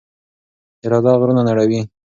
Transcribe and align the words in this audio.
اراده 0.85 1.13
غرونه 1.19 1.43
نړوي. 1.49 1.81